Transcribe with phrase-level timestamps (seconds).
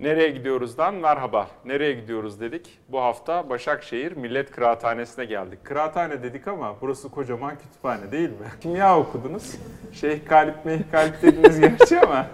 [0.00, 1.48] Nereye gidiyoruzdan merhaba.
[1.64, 2.78] Nereye gidiyoruz dedik.
[2.88, 5.64] Bu hafta Başakşehir Millet Kıraathanesi'ne geldik.
[5.64, 8.46] Kıraathane dedik ama burası kocaman kütüphane değil mi?
[8.60, 9.54] Kimya okudunuz.
[9.92, 12.26] Şeyh Galip Meyh Galip dediniz gerçi ama.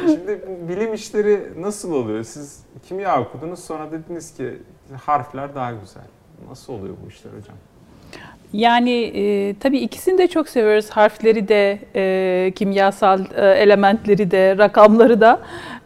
[0.00, 2.24] Şimdi bilim işleri nasıl oluyor?
[2.24, 4.62] Siz kimya okudunuz sonra dediniz ki
[5.04, 6.06] harfler daha güzel.
[6.48, 7.56] Nasıl oluyor bu işler hocam?
[8.52, 10.90] Yani e, tabii ikisini de çok seviyoruz.
[10.90, 15.40] Harfleri de, e, kimyasal e, elementleri de, rakamları da.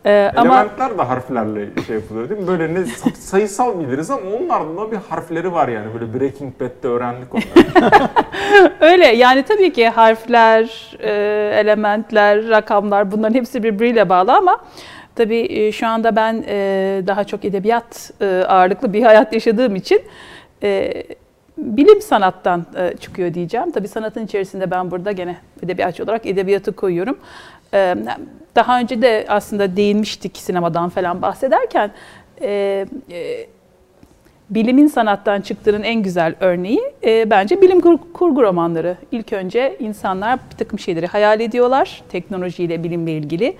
[0.04, 2.46] E, ama Elementler de harflerle şey yapılıyor değil mi?
[2.46, 5.86] Böyle ne sayısal biliriz ama onların da bir harfleri var yani.
[5.94, 8.08] Böyle Breaking Bad'de öğrendik onları.
[8.80, 11.10] Öyle yani tabii ki harfler, e,
[11.60, 14.58] elementler, rakamlar bunların hepsi birbiriyle bağlı ama
[15.16, 20.00] tabii e, şu anda ben e, daha çok edebiyat e, ağırlıklı bir hayat yaşadığım için
[21.62, 23.70] bilim sanattan e, çıkıyor diyeceğim.
[23.70, 27.18] Tabii sanatın içerisinde ben burada gene edebiyatçı olarak edebiyatı koyuyorum.
[27.74, 27.96] E,
[28.56, 31.90] daha önce de aslında değinmiştik sinemadan falan bahsederken
[32.40, 32.86] e,
[34.50, 37.80] bilimin sanattan çıktığının en güzel örneği bence bilim
[38.12, 38.96] kurgu romanları.
[39.12, 43.56] İlk önce insanlar bir takım şeyleri hayal ediyorlar teknolojiyle, bilimle ilgili.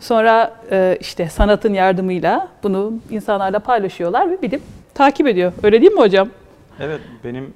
[0.00, 0.54] Sonra
[1.00, 4.60] işte sanatın yardımıyla bunu insanlarla paylaşıyorlar ve bilim
[4.94, 5.52] takip ediyor.
[5.62, 6.28] Öyle değil mi hocam?
[6.82, 7.54] Evet, benim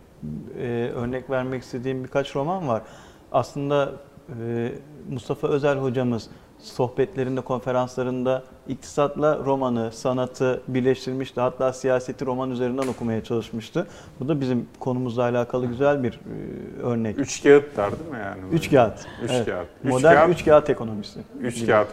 [0.59, 2.83] e, örnek vermek istediğim birkaç roman var.
[3.33, 3.93] Aslında
[4.41, 4.73] e,
[5.11, 11.41] Mustafa Özel hocamız sohbetlerinde, konferanslarında iktisatla romanı, sanatı birleştirmişti.
[11.41, 13.87] Hatta siyaseti roman üzerinden okumaya çalışmıştı.
[14.21, 17.19] Bu da bizim konumuzla alakalı güzel bir e, örnek.
[17.19, 18.41] Üç kağıt der değil mi yani?
[18.53, 19.07] Üç kağıt.
[19.23, 19.47] Üç evet.
[19.47, 19.69] kağıt.
[19.85, 21.21] Üç Modern kağıt, üç kağıt ekonomisi.
[21.41, 21.67] Üç gibi.
[21.67, 21.89] kağıt,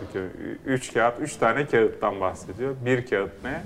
[0.65, 2.75] üç kağıt, üç tane kağıttan bahsediyor.
[2.85, 3.61] Bir kağıt ne?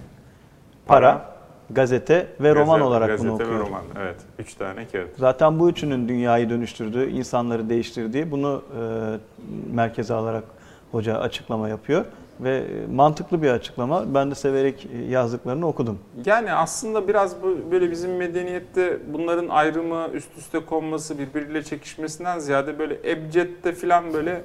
[0.85, 1.36] Para, Para
[1.69, 3.57] gazete ve gazete, roman olarak gazete bunu okuyorum.
[3.57, 4.15] Gazete ve roman, evet.
[4.39, 5.09] Üç tane kağıt.
[5.17, 10.43] Zaten bu üçünün dünyayı dönüştürdüğü, insanları değiştirdiği bunu e, merkeze alarak
[10.91, 12.05] hoca açıklama yapıyor.
[12.39, 14.13] Ve mantıklı bir açıklama.
[14.13, 15.99] Ben de severek yazdıklarını okudum.
[16.25, 22.79] Yani aslında biraz bu, böyle bizim medeniyette bunların ayrımı, üst üste konması, birbiriyle çekişmesinden ziyade
[22.79, 24.41] böyle ebcedde falan böyle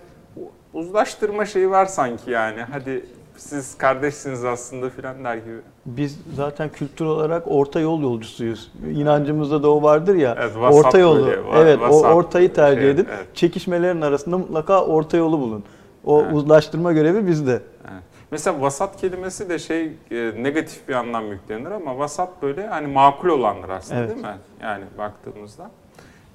[0.72, 2.62] uzlaştırma şeyi var sanki yani.
[2.62, 3.04] Hadi
[3.36, 5.58] siz kardeşsiniz aslında filan der gibi.
[5.86, 8.72] Biz zaten kültür olarak orta yol yolcusuyuz.
[8.94, 10.36] İnancımızda da o vardır ya.
[10.40, 11.26] Evet, orta yolu.
[11.26, 13.06] Böyle, evet, o ortayı tercih şey, edin.
[13.10, 13.26] Evet.
[13.34, 15.64] Çekişmelerin arasında mutlaka orta yolu bulun.
[16.04, 16.32] O evet.
[16.34, 17.62] uzlaştırma görevi bizde.
[17.92, 18.02] Evet.
[18.30, 23.28] Mesela vasat kelimesi de şey e, negatif bir anlam yüklenir ama vasat böyle hani makul
[23.28, 24.10] olanlar aslında evet.
[24.10, 24.36] değil mi?
[24.62, 25.70] Yani baktığımızda.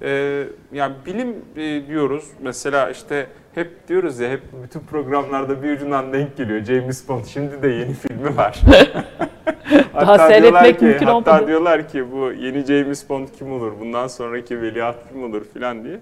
[0.02, 3.26] Ee, yani bilim e, diyoruz mesela işte
[3.58, 7.94] hep diyoruz ya hep bütün programlarda bir ucundan denk geliyor James Bond şimdi de yeni
[7.94, 8.60] filmi var.
[9.92, 11.46] hatta Daha seyretmek ki, mümkün hatta olmadı.
[11.46, 16.00] diyorlar ki bu yeni James Bond kim olur bundan sonraki veliaht kim olur filan diye.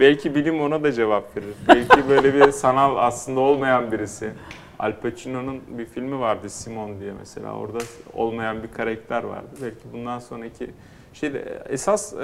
[0.00, 1.54] Belki bilim ona da cevap verir.
[1.68, 4.30] Belki böyle bir sanal aslında olmayan birisi.
[4.78, 7.54] Al Pacino'nun bir filmi vardı Simon diye mesela.
[7.54, 7.78] Orada
[8.12, 9.48] olmayan bir karakter vardı.
[9.62, 10.70] Belki bundan sonraki
[11.12, 11.32] şey
[11.68, 12.16] esas e,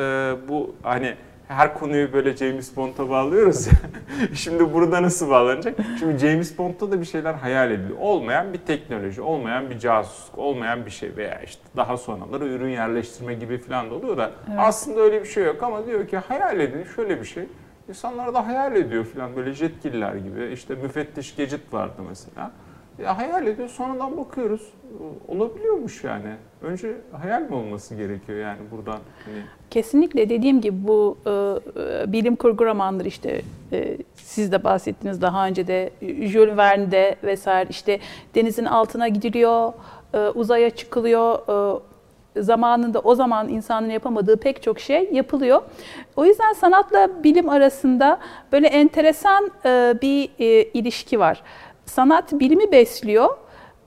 [0.48, 1.14] bu hani
[1.50, 3.72] her konuyu böyle James Bond'a bağlıyoruz ya.
[4.34, 5.78] Şimdi burada nasıl bağlanacak?
[5.98, 7.98] Şimdi James Bond'da da bir şeyler hayal ediliyor.
[8.00, 13.34] Olmayan bir teknoloji, olmayan bir casusluk, olmayan bir şey veya işte daha sonraları ürün yerleştirme
[13.34, 14.58] gibi falan da oluyor da evet.
[14.58, 17.44] aslında öyle bir şey yok ama diyor ki hayal edin şöyle bir şey.
[17.88, 20.52] İnsanlar da hayal ediyor falan böyle jetgiller gibi.
[20.52, 22.50] İşte müfettiş Gecit vardı mesela.
[23.02, 24.72] Ya hayal ediyor sonradan bakıyoruz.
[25.28, 26.34] Olabiliyormuş yani.
[26.62, 28.98] Önce hayal mi olması gerekiyor yani buradan?
[29.24, 29.42] Hani...
[29.70, 35.46] Kesinlikle dediğim gibi bu e, e, bilim kurgu romanları işte e, siz de bahsettiniz daha
[35.46, 37.98] önce de Jules Verne'de vesaire işte
[38.34, 39.72] denizin altına gidiliyor,
[40.14, 41.38] e, uzaya çıkılıyor,
[41.76, 41.80] e,
[42.36, 45.62] zamanında o zaman insanın yapamadığı pek çok şey yapılıyor.
[46.16, 48.18] O yüzden sanatla bilim arasında
[48.52, 51.42] böyle enteresan e, bir e, ilişki var.
[51.90, 53.28] Sanat bilimi besliyor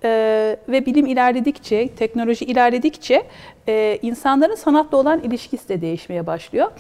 [0.04, 3.24] ee, ve bilim ilerledikçe, teknoloji ilerledikçe
[3.68, 6.72] e, insanların sanatla olan ilişkisi de değişmeye başlıyor.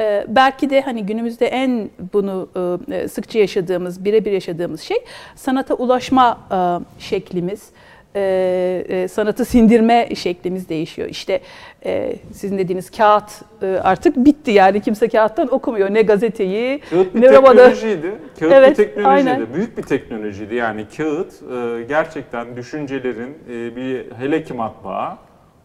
[0.00, 2.48] Ee, belki de hani günümüzde en bunu
[2.90, 4.96] e, sıkça yaşadığımız, birebir yaşadığımız şey
[5.34, 6.58] sanata ulaşma e,
[7.02, 7.70] şeklimiz
[8.16, 11.08] e, e, sanatı sindirme şeklimiz değişiyor.
[11.08, 11.40] İşte
[11.84, 13.30] e, sizin dediğiniz kağıt
[13.62, 18.14] e, artık bitti yani kimse kağıttan okumuyor ne gazeteyi kağıt bir ne teknolojiydi.
[18.40, 19.30] Kağıt evet, bir teknolojiydi.
[19.30, 19.54] Aynen.
[19.54, 25.18] Büyük bir teknolojiydi yani kağıt e, gerçekten düşüncelerin e, bir hele ki matbaa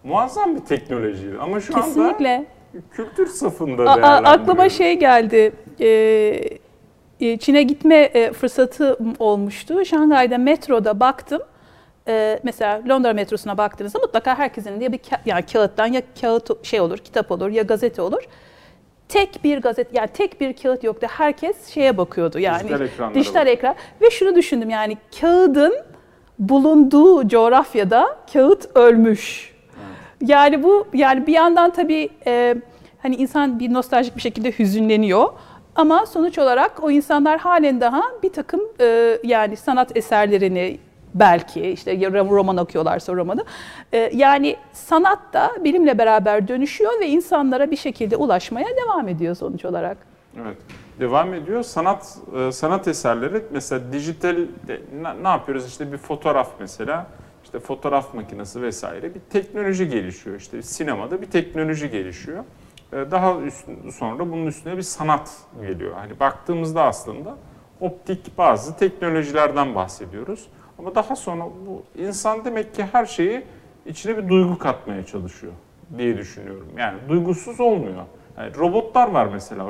[0.03, 1.37] muazzam bir teknolojiydi.
[1.41, 2.35] Ama şu Kesinlikle.
[2.35, 2.45] anda
[2.91, 4.23] kültür safında değerlendiriyor.
[4.23, 5.51] Aklıma şey geldi.
[5.79, 5.87] E,
[7.21, 9.85] e, Çin'e gitme e, fırsatı olmuştu.
[9.85, 11.41] Şangay'da metroda baktım
[12.07, 16.81] e, mesela Londra metrosuna baktığınızda mutlaka herkesin diye bir ka- yani kağıttan ya kağıt şey
[16.81, 18.23] olur, kitap olur ya gazete olur.
[19.09, 21.07] Tek bir gazete yani tek bir kağıt yoktu.
[21.09, 25.73] Herkes şeye bakıyordu yani dijital, dijital ekran ve şunu düşündüm yani kağıdın
[26.39, 29.55] bulunduğu coğrafyada kağıt ölmüş.
[30.21, 32.55] Yani bu yani bir yandan tabii e,
[33.01, 35.29] hani insan bir nostaljik bir şekilde hüzünleniyor.
[35.75, 40.77] Ama sonuç olarak o insanlar halen daha bir takım e, yani sanat eserlerini
[41.15, 41.91] belki işte
[42.29, 43.45] roman okuyorlarsa romanı.
[43.93, 49.65] e, yani sanat da bilimle beraber dönüşüyor ve insanlara bir şekilde ulaşmaya devam ediyor sonuç
[49.65, 49.97] olarak.
[50.41, 50.57] Evet.
[50.99, 51.63] Devam ediyor.
[51.63, 54.35] Sanat e, sanat eserleri mesela dijital
[54.67, 54.81] de-
[55.23, 57.07] ne, yapıyoruz işte bir fotoğraf mesela
[57.43, 62.43] işte fotoğraf makinesi vesaire bir teknoloji gelişiyor işte sinemada bir teknoloji gelişiyor.
[62.93, 63.35] E, Daha
[63.93, 65.31] sonra bunun üstüne bir sanat
[65.61, 65.93] geliyor.
[65.95, 67.35] Hani baktığımızda aslında
[67.81, 70.47] optik bazı teknolojilerden bahsediyoruz.
[70.79, 73.43] Ama daha sonra bu insan demek ki her şeyi
[73.85, 75.53] içine bir duygu katmaya çalışıyor
[75.97, 76.67] diye düşünüyorum.
[76.77, 78.03] Yani duygusuz olmuyor.
[78.37, 79.67] Yani robotlar var mesela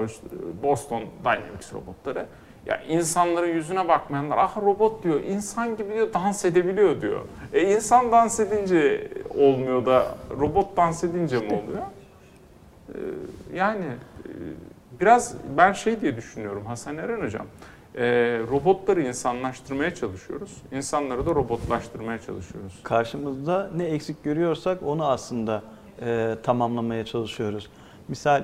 [0.64, 2.26] Boston Dynamics robotları.
[2.66, 7.22] Ya insanların yüzüne bakmayanlar ah robot diyor, insan gibi diyor dans edebiliyor diyor.
[7.54, 9.08] E insan dans edince
[9.38, 11.84] olmuyor da robot dans edince mi oluyor?
[12.90, 12.98] Ee,
[13.58, 13.86] yani
[14.26, 14.32] e,
[15.00, 17.46] biraz ben şey diye düşünüyorum Hasan Eren Hocam.
[17.98, 18.04] E,
[18.52, 20.52] robotları insanlaştırmaya çalışıyoruz.
[20.72, 22.74] İnsanları da robotlaştırmaya çalışıyoruz.
[22.84, 25.64] karşımızda ne eksik görüyorsak onu aslında
[26.02, 27.70] e, tamamlamaya çalışıyoruz.
[28.08, 28.44] Misal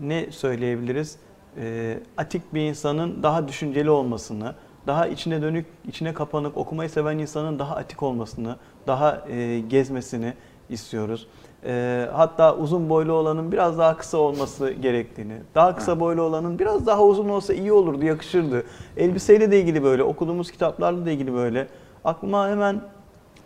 [0.00, 1.16] ne söyleyebiliriz?
[1.56, 4.54] E, atik bir insanın daha düşünceli olmasını,
[4.86, 8.56] daha içine dönük, içine kapanık, okumayı seven insanın daha atik olmasını,
[8.86, 10.34] daha e, gezmesini
[10.68, 11.28] istiyoruz.
[11.66, 16.86] E, hatta uzun boylu olanın biraz daha kısa olması gerektiğini, daha kısa boylu olanın biraz
[16.86, 18.62] daha uzun olsa iyi olurdu, yakışırdı.
[18.96, 21.68] Elbiseyle de ilgili böyle, okuduğumuz kitaplarla da ilgili böyle.
[22.04, 22.80] Aklıma hemen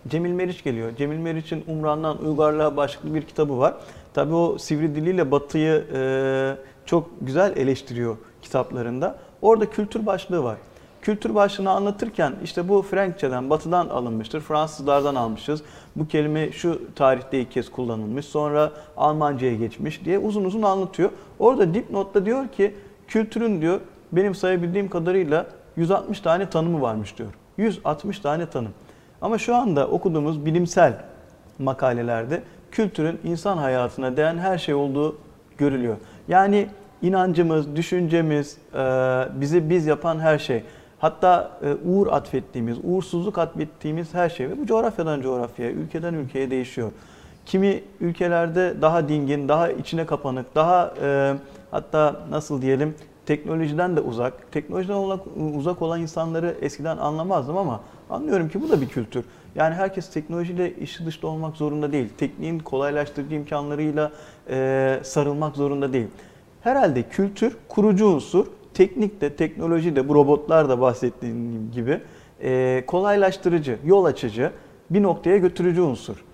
[0.09, 0.97] Cemil Meriç geliyor.
[0.97, 3.75] Cemil Meriç'in Umran'dan Uygarlığa başlıklı bir kitabı var.
[4.15, 6.01] Tabii o sivri diliyle Batı'yı e,
[6.87, 9.17] çok güzel eleştiriyor kitaplarında.
[9.43, 10.57] Orada kültür başlığı var.
[11.03, 15.63] Kültür başlığını anlatırken işte bu Frenkçeden, Batı'dan alınmıştır, Fransızlardan almışız.
[15.97, 21.11] Bu kelime şu tarihte ilk kez kullanılmış, sonra Almanca'ya geçmiş diye uzun uzun anlatıyor.
[21.39, 22.75] Orada dipnotta diyor ki
[23.09, 23.81] kültürün diyor
[24.13, 25.47] benim sayabildiğim kadarıyla
[25.77, 27.29] 160 tane tanımı varmış diyor.
[27.57, 28.73] 160 tane tanım.
[29.23, 31.05] Ama şu anda okuduğumuz bilimsel
[31.59, 35.17] makalelerde kültürün insan hayatına değen her şey olduğu
[35.59, 35.97] görülüyor.
[36.29, 36.69] Yani
[37.03, 38.59] inancımız, düşüncemiz,
[39.35, 40.63] bizi biz yapan her şey.
[41.07, 46.91] Hatta e, uğur atfettiğimiz, uğursuzluk atfettiğimiz her şey ve bu coğrafyadan coğrafyaya, ülkeden ülkeye değişiyor.
[47.47, 51.35] Kimi ülkelerde daha dingin, daha içine kapanık, daha e,
[51.71, 52.95] hatta nasıl diyelim
[53.27, 54.53] teknolojiden de uzak.
[54.53, 55.21] Teknolojiden olan-
[55.57, 57.81] uzak olan insanları eskiden anlamazdım ama
[58.11, 59.25] anlıyorum ki bu da bir kültür.
[59.55, 62.09] Yani herkes teknolojiyle işi dışta olmak zorunda değil.
[62.19, 64.13] Tekniğin kolaylaştırıcı imkanlarıyla
[64.51, 66.07] e, sarılmak zorunda değil.
[66.61, 72.01] Herhalde kültür kurucu unsur, teknik de teknoloji de bu robotlar da bahsettiğim gibi
[72.43, 74.53] e, kolaylaştırıcı, yol açıcı,
[74.91, 76.25] bir noktaya götürücü unsur.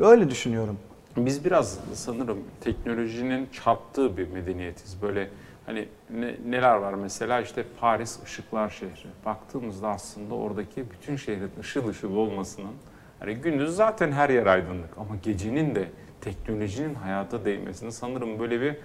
[0.00, 0.78] Öyle düşünüyorum.
[1.16, 5.02] Biz biraz sanırım teknolojinin çarptığı bir medeniyetiz.
[5.02, 5.30] Böyle
[5.66, 9.08] hani ne- neler var mesela işte Paris ışıklar şehri.
[9.26, 12.72] Baktığımızda aslında oradaki bütün şehrin ışıl ışıl olmasının
[13.20, 15.88] hani gündüz zaten her yer aydınlık ama gecenin de
[16.20, 18.76] teknolojinin hayata değmesini sanırım böyle bir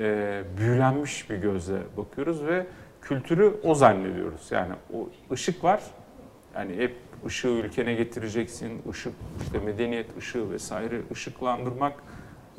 [0.00, 2.66] e, büyülenmiş bir gözle bakıyoruz ve
[3.02, 4.48] kültürü o zannediyoruz.
[4.50, 5.82] Yani o ışık var.
[6.54, 9.12] Yani hep ışığı ülkene getireceksin, ışık,
[9.42, 11.92] işte medeniyet ışığı vesaire ışıklandırmak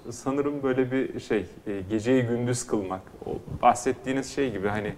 [0.10, 3.01] sanırım böyle bir şey, e, geceyi gündüz kılmak.
[3.25, 3.29] O
[3.62, 4.93] bahsettiğiniz şey gibi hani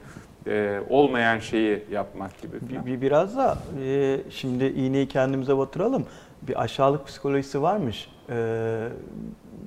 [0.48, 2.86] e, olmayan şeyi yapmak gibi falan.
[2.86, 6.06] Bir, bir- biraz da e, şimdi iğneyi kendimize batıralım.
[6.42, 8.88] Bir aşağılık psikolojisi varmış e,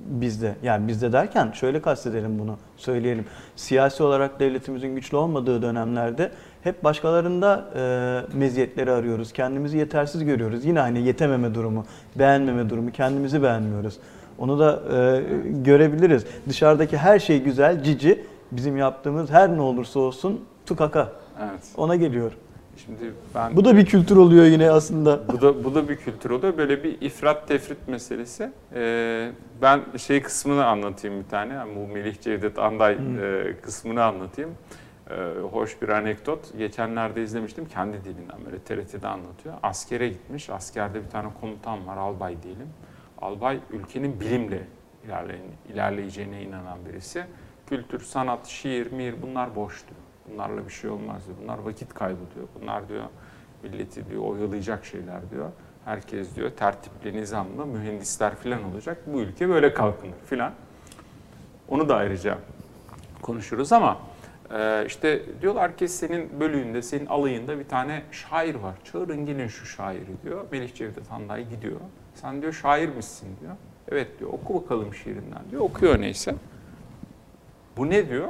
[0.07, 0.55] bizde.
[0.63, 3.25] Yani bizde derken şöyle kastedelim bunu söyleyelim.
[3.55, 9.33] Siyasi olarak devletimizin güçlü olmadığı dönemlerde hep başkalarında e, meziyetleri arıyoruz.
[9.33, 10.65] Kendimizi yetersiz görüyoruz.
[10.65, 11.85] Yine aynı yetememe durumu,
[12.15, 13.97] beğenmeme durumu, kendimizi beğenmiyoruz.
[14.37, 16.25] Onu da e, görebiliriz.
[16.49, 18.25] Dışarıdaki her şey güzel, cici.
[18.51, 21.11] Bizim yaptığımız her ne olursa olsun tukaka.
[21.39, 21.63] Evet.
[21.77, 22.31] Ona geliyor.
[22.77, 25.27] Şimdi ben Bu da bir kültür oluyor yine aslında.
[25.27, 26.57] Bu da bu da bir kültür oluyor.
[26.57, 28.51] Böyle bir ifrat tefrit meselesi.
[28.73, 29.31] Ee,
[29.61, 31.53] ben şey kısmını anlatayım bir tane.
[31.53, 34.51] Yani bu Melih Cevdet Anday e, kısmını anlatayım.
[35.09, 35.13] Ee,
[35.51, 36.57] hoş bir anekdot.
[36.57, 37.65] Geçenlerde izlemiştim.
[37.65, 39.55] Kendi dilinden böyle TRT'de anlatıyor.
[39.63, 40.49] Askere gitmiş.
[40.49, 41.97] Askerde bir tane komutan var.
[41.97, 42.67] Albay diyelim.
[43.21, 44.61] Albay ülkenin bilimle
[45.07, 47.23] ilerley- ilerleyeceğine inanan birisi.
[47.69, 50.01] Kültür, sanat, şiir, mir bunlar boş diyor.
[50.33, 51.37] Bunlarla bir şey olmaz diyor.
[51.43, 52.47] Bunlar vakit kaybı diyor.
[52.61, 53.03] Bunlar diyor
[53.63, 55.49] milleti diyor oyalayacak şeyler diyor.
[55.85, 58.97] Herkes diyor tertipli, nizamlı, mühendisler falan olacak.
[59.07, 60.53] Bu ülke böyle kalkınır filan.
[61.69, 62.37] Onu da ayrıca
[63.21, 63.97] konuşuruz ama
[64.53, 68.75] Ee, işte diyorlar ki senin bölüğünde, senin alayında bir tane şair var.
[68.83, 70.45] Çağırın gelin şu şairi diyor.
[70.51, 71.79] Melih Cevdet Handay gidiyor.
[72.15, 73.53] Sen diyor şair misin diyor.
[73.91, 75.61] Evet diyor oku bakalım şiirinden diyor.
[75.61, 76.35] Okuyor neyse.
[77.77, 78.27] Bu ne diyor?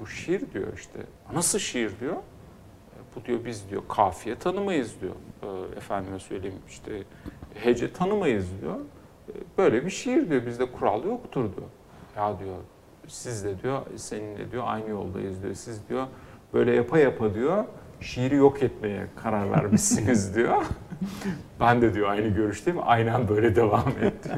[0.00, 0.98] Bu şiir diyor işte.
[1.32, 2.16] Nasıl şiir diyor?
[2.16, 5.14] E, Bu diyor biz diyor kafiye tanımayız diyor.
[5.42, 7.02] E, Efendime söyleyeyim işte
[7.54, 8.74] hece tanımayız diyor.
[9.28, 10.46] E, Böyle bir şiir diyor.
[10.46, 11.68] Bizde kural yoktur diyor.
[12.16, 12.56] Ya diyor
[13.08, 15.54] siz de diyor seninle diyor aynı yoldayız diyor.
[15.54, 16.06] Siz diyor
[16.52, 17.64] böyle yapa yapa diyor
[18.00, 20.62] şiiri yok etmeye karar vermişsiniz diyor.
[21.60, 22.78] ben de diyor aynı görüşteyim.
[22.82, 24.36] Aynen böyle devam et diyor.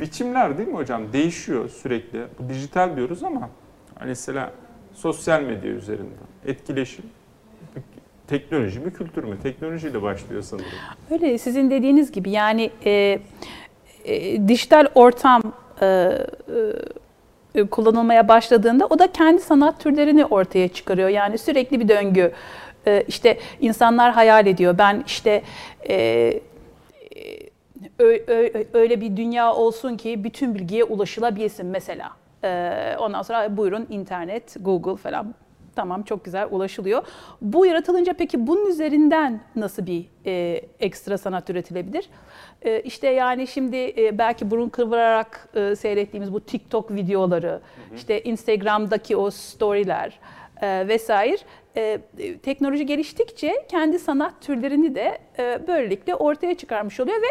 [0.00, 1.12] Biçimler değil mi hocam?
[1.12, 2.26] Değişiyor sürekli.
[2.38, 3.50] Bu dijital diyoruz ama
[3.98, 4.52] hani mesela
[4.96, 7.04] sosyal medya üzerinden etkileşim
[8.28, 9.36] teknoloji mi kültür mü?
[9.42, 10.68] Teknolojiyle başlıyor sanırım.
[11.10, 13.18] Öyle sizin dediğiniz gibi yani e,
[14.04, 15.42] e, dijital ortam
[15.82, 15.86] e,
[17.54, 21.08] e, kullanılmaya başladığında o da kendi sanat türlerini ortaya çıkarıyor.
[21.08, 22.32] Yani sürekli bir döngü.
[22.86, 24.78] E, işte insanlar hayal ediyor.
[24.78, 25.42] Ben işte
[25.88, 26.40] e,
[27.98, 32.10] ö- öyle bir dünya olsun ki bütün bilgiye ulaşılabilsin mesela.
[32.44, 35.34] Ee, ondan sonra buyurun internet, Google falan
[35.76, 37.02] tamam çok güzel ulaşılıyor.
[37.40, 42.08] Bu yaratılınca peki bunun üzerinden nasıl bir e, ekstra sanat üretilebilir?
[42.62, 47.60] E, işte yani şimdi e, belki burun kıvırarak e, seyrettiğimiz bu TikTok videoları,
[47.94, 50.18] işte Instagram'daki o storyler
[50.62, 51.38] e, vesaire
[51.76, 51.98] e,
[52.42, 57.26] teknoloji geliştikçe kendi sanat türlerini de e, böylelikle ortaya çıkarmış oluyor ve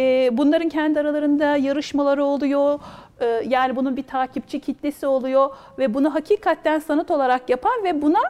[0.00, 2.80] e, bunların kendi aralarında yarışmaları oluyor.
[3.20, 8.20] E, yani bunun bir takipçi kitlesi oluyor ve bunu hakikaten sanat olarak yapan ve buna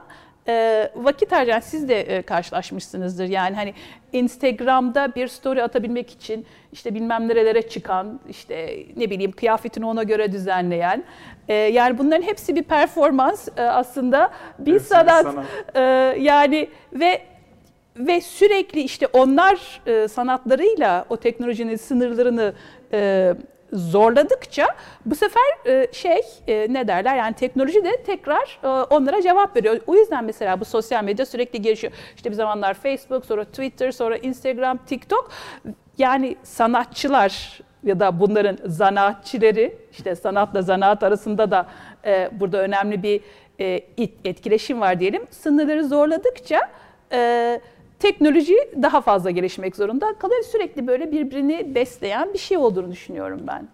[0.48, 3.24] e, vakit harcayan siz de e, karşılaşmışsınızdır.
[3.24, 3.74] Yani hani
[4.12, 10.32] Instagram'da bir story atabilmek için işte bilmem nerelere çıkan, işte ne bileyim kıyafetini ona göre
[10.32, 11.04] düzenleyen.
[11.48, 15.22] e, yani bunların hepsi bir performans e, aslında bir Hepsi sanat.
[15.22, 15.46] sanat.
[15.74, 15.80] E,
[16.20, 17.20] yani ve
[17.96, 22.52] ve sürekli işte onlar e, sanatlarıyla o teknolojinin sınırlarını
[22.92, 23.34] e,
[23.72, 24.66] zorladıkça
[25.06, 29.80] bu sefer e, şey e, ne derler yani teknoloji de tekrar e, onlara cevap veriyor.
[29.86, 31.92] O yüzden mesela bu sosyal medya sürekli gelişiyor.
[32.16, 35.30] İşte bir zamanlar Facebook, sonra Twitter, sonra Instagram, TikTok.
[35.98, 41.66] Yani sanatçılar ya da bunların zanaatçileri işte sanatla zanaat arasında da
[42.32, 43.20] burada önemli bir
[44.24, 45.26] etkileşim var diyelim.
[45.30, 46.60] Sınırları zorladıkça
[47.12, 47.60] e,
[47.98, 50.42] teknoloji daha fazla gelişmek zorunda kalıyor.
[50.42, 53.68] Sürekli böyle birbirini besleyen bir şey olduğunu düşünüyorum ben.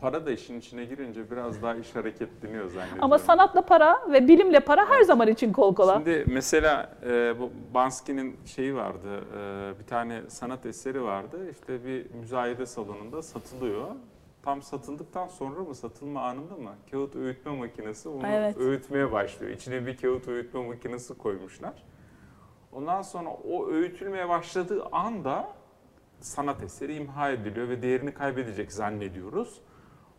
[0.00, 3.04] Para da işin içine girince biraz daha iş hareketleniyor zannediyorum.
[3.04, 5.94] Ama sanatla para ve bilimle para her zaman için kol kola.
[5.94, 11.50] Şimdi mesela e, bu Bansky'nin şeyi vardı, e, bir tane sanat eseri vardı.
[11.50, 13.86] İşte bir müzayede salonunda satılıyor.
[14.42, 16.70] Tam satıldıktan sonra mı, satılma anında mı?
[16.90, 18.56] Kağıt öğütme makinesi onu Evet.
[18.58, 19.52] öğütmeye başlıyor.
[19.52, 21.72] İçine bir kağıt öğütme makinesi koymuşlar.
[22.78, 25.48] Ondan sonra o öğütülmeye başladığı anda
[26.20, 29.60] sanat eseri imha ediliyor ve değerini kaybedecek zannediyoruz.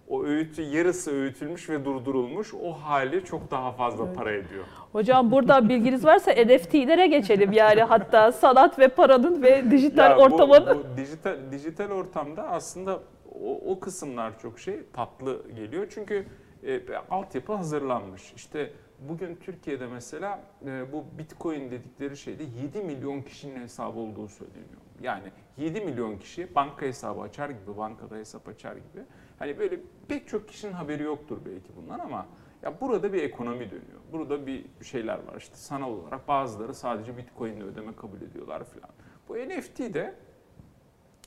[0.08, 2.54] O öğütü yarısı öğütülmüş ve durdurulmuş.
[2.54, 4.66] O hali çok daha fazla para ediyor.
[4.92, 10.22] Hocam burada bilginiz varsa NFT'lere geçelim yani hatta sanat ve paranın ve dijital Ya bu-
[10.22, 10.66] ortamın.
[10.66, 13.00] Bu, dijital, dijital ortamda aslında
[13.44, 15.88] o, o kısımlar çok şey tatlı geliyor.
[15.90, 16.26] Çünkü
[16.64, 18.34] e, altyapı hazırlanmış.
[18.36, 18.72] İşte
[19.10, 24.82] bugün Türkiye'de mesela e, bu Bitcoin dedikleri şeyde 7 milyon kişinin hesabı olduğu söyleniyor.
[25.02, 29.04] Yani 7 milyon kişi banka hesabı açar gibi, bankada hesap açar gibi.
[29.40, 32.26] Hani böyle pek çok kişinin haberi yoktur belki bundan ama
[32.62, 34.00] ya burada bir ekonomi dönüyor.
[34.12, 35.36] Burada bir şeyler var.
[35.38, 38.90] İşte sanal olarak bazıları sadece Bitcoin ile ödeme kabul ediyorlar falan.
[39.30, 40.16] Bu NFT de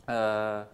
[0.08, 0.64] eee,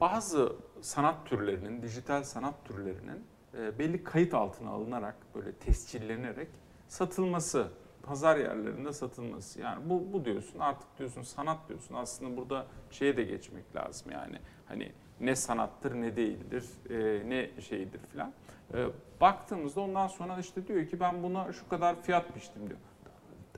[0.00, 3.24] bazı sanat türlerinin, dijital sanat türlerinin
[3.58, 6.48] e, belli kayıt altına alınarak, böyle tescillenerek
[6.88, 7.68] satılması,
[8.02, 9.60] pazar yerlerinde satılması.
[9.60, 11.94] Yani bu, bu diyorsun artık diyorsun sanat diyorsun.
[11.94, 14.38] Aslında burada şeye de geçmek lazım yani.
[14.66, 18.32] Hani ne sanattır ne değildir, e, ne şeydir filan.
[18.74, 18.86] E,
[19.20, 22.78] baktığımızda ondan sonra işte diyor ki ben buna şu kadar fiyat biçtim diyor.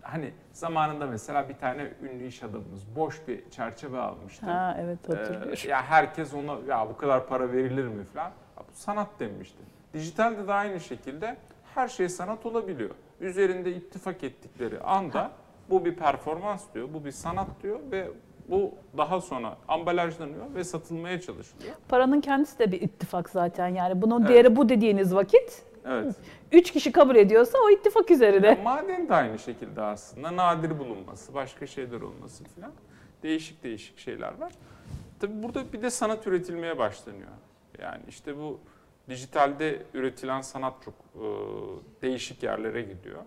[0.02, 4.46] Hani zamanında mesela bir tane ünlü iş adamımız boş bir çerçeve almıştı.
[4.46, 5.58] Ha evet Ee, hatırlıyorum.
[5.68, 8.32] ya herkes ona ya bu kadar para verilir mi falan.
[8.58, 9.62] Bu sanat denmişti.
[9.94, 11.36] Dijitalde de aynı şekilde
[11.74, 12.90] her şey sanat olabiliyor.
[13.20, 15.30] Üzerinde ittifak ettikleri anda
[15.70, 18.08] bu bir performans diyor, bu bir sanat diyor ve
[18.48, 21.74] bu daha sonra ambalajlanıyor ve satılmaya çalışılıyor.
[21.88, 24.28] Paranın kendisi de bir ittifak zaten yani bunun Evet.
[24.30, 26.14] değeri bu dediğiniz vakit Evet.
[26.52, 28.46] üç kişi kabul ediyorsa o ittifak üzerine.
[28.46, 32.72] Ya maden de aynı şekilde aslında nadir bulunması, başka şeyler olması falan.
[33.22, 34.52] Değişik değişik şeyler var.
[35.20, 37.28] Tabii burada bir de sanat üretilmeye başlanıyor.
[37.82, 38.60] Yani işte bu
[39.08, 41.24] dijitalde üretilen sanat çok e,
[42.02, 43.22] değişik yerlere gidiyor.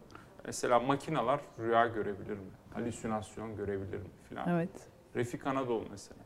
[0.45, 2.51] Mesela makineler rüya görebilir mi?
[2.73, 4.49] Halüsinasyon görebilir mi filan.
[4.49, 4.69] Evet.
[5.15, 6.24] Refik Anadolu mesela.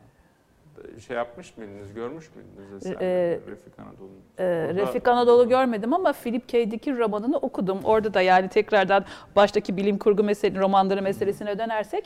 [1.06, 4.22] Şey yapmış mıydınız, görmüş müydünüz Ee, eserleri Refik Anadolu'nun?
[4.38, 6.70] Orada- Refik Anadolu görmedim ama Philip K.
[6.70, 7.80] Dick'in romanını okudum.
[7.84, 9.04] Orada da yani tekrardan
[9.36, 12.04] baştaki bilim kurgu mesele, romanları meselesine dönersek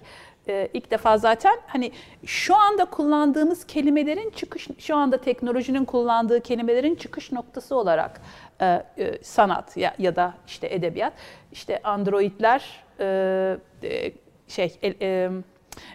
[0.49, 1.93] e, ilk defa zaten hani
[2.27, 8.21] şu anda kullandığımız kelimelerin çıkış, şu anda teknolojinin kullandığı kelimelerin çıkış noktası olarak
[8.61, 11.13] e, e, sanat ya, ya da işte edebiyat,
[11.53, 14.13] işte androidler e, e,
[14.49, 15.31] şey el- e,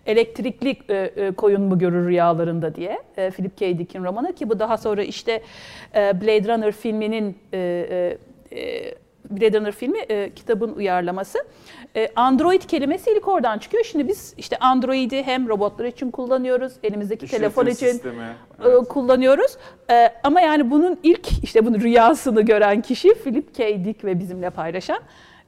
[0.06, 3.80] elektrikli e, e, koyun mu görür rüyalarında diye e, Philip K.
[3.80, 5.42] Dick'in romanı ki bu daha sonra işte
[5.96, 8.18] e, Blade Runner filminin e,
[8.52, 8.96] e, e,
[9.30, 11.40] Blade Runner filmi e, kitabın uyarlaması.
[11.96, 13.84] E, Android kelimesi ilk oradan çıkıyor.
[13.84, 19.58] Şimdi biz işte Android'i hem robotlar için kullanıyoruz, elimizdeki İşletim telefon için sistemi, e, kullanıyoruz.
[19.90, 23.86] E, ama yani bunun ilk işte bunun rüyasını gören kişi Philip K.
[23.86, 25.00] Dick ve bizimle paylaşan.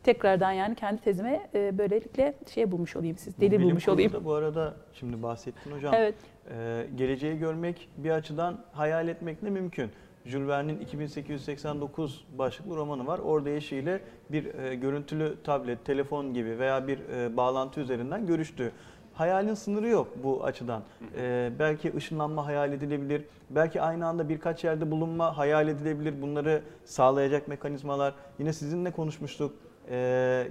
[0.03, 4.11] Tekrardan yani kendi tezime e, böylelikle şey bulmuş olayım siz, delil Bilim bulmuş olayım.
[4.23, 5.93] Bu arada şimdi bahsettin hocam.
[5.93, 6.15] Evet.
[6.49, 9.91] Ee, geleceği görmek bir açıdan hayal etmek de mümkün.
[10.25, 13.19] Jules Verne'in 2889 başlıklı romanı var.
[13.19, 18.71] Orada eşiyle bir e, görüntülü tablet, telefon gibi veya bir e, bağlantı üzerinden görüştü.
[19.13, 20.81] Hayalin sınırı yok bu açıdan.
[21.17, 23.23] Ee, belki ışınlanma hayal edilebilir.
[23.49, 26.21] Belki aynı anda birkaç yerde bulunma hayal edilebilir.
[26.21, 28.13] Bunları sağlayacak mekanizmalar.
[28.39, 29.53] Yine sizinle konuşmuştuk.
[29.89, 30.47] Ee,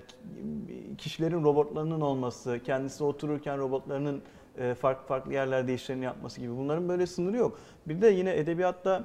[0.98, 4.22] kişilerin robotlarının olması, kendisi otururken robotlarının
[4.58, 7.58] e, farklı farklı yerlerde işlerini yapması gibi bunların böyle sınırı yok.
[7.86, 9.04] Bir de yine edebiyatta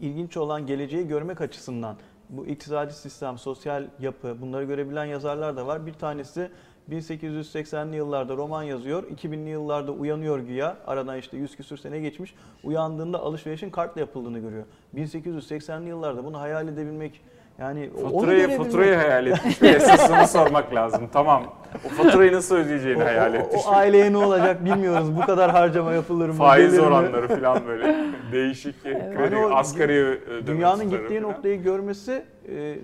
[0.00, 1.96] ilginç olan geleceği görmek açısından
[2.28, 5.86] bu iktisadi sistem, sosyal yapı bunları görebilen yazarlar da var.
[5.86, 6.50] Bir tanesi
[6.90, 9.02] 1880'li yıllarda roman yazıyor.
[9.02, 10.76] 2000'li yıllarda uyanıyor güya.
[10.86, 12.34] Aradan işte 100 küsür sene geçmiş.
[12.64, 14.64] Uyandığında alışverişin kartla yapıldığını görüyor.
[14.94, 17.20] 1880'li yıllarda bunu hayal edebilmek
[17.58, 21.08] yani Faturayı, faturayı hayal etmiş ve esasını sormak lazım.
[21.12, 21.42] Tamam.
[21.86, 23.62] O faturayı nasıl ödeyeceğini O- hayal o- etmiş.
[23.66, 25.16] O, aileye ne olacak bilmiyoruz.
[25.16, 26.34] Bu kadar harcama yapılır mı?
[26.34, 26.80] Faiz mi?
[26.80, 27.96] oranları falan böyle
[28.32, 31.32] değişik kredi, Hani o asgari Dünyanın gittiği falan.
[31.32, 32.78] noktayı görmesi e,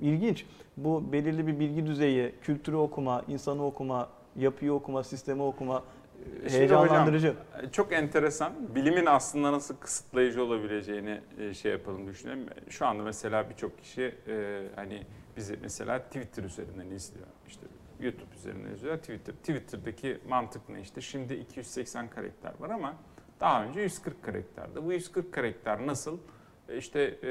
[0.00, 0.46] ilginç.
[0.76, 5.82] Bu belirli bir bilgi düzeyi, kültürü okuma, insanı okuma, yapıyı okuma, sistemi okuma
[6.48, 7.28] heyecanlandırıcı.
[7.28, 8.52] hocam, çok enteresan.
[8.74, 12.46] Bilimin aslında nasıl kısıtlayıcı olabileceğini e, şey yapalım düşünelim.
[12.68, 15.02] Şu anda mesela birçok kişi e, hani
[15.36, 17.26] bizi mesela Twitter üzerinden izliyor.
[17.48, 17.66] İşte
[18.00, 18.96] YouTube üzerinden izliyor.
[18.98, 19.32] Twitter.
[19.34, 21.00] Twitter'daki mantık ne işte?
[21.00, 22.94] Şimdi 280 karakter var ama
[23.40, 24.84] daha önce 140 karakterdi.
[24.84, 26.18] Bu 140 karakter nasıl?
[26.68, 27.30] E, İşte e,